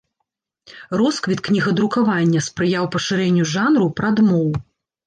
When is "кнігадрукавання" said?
1.49-2.45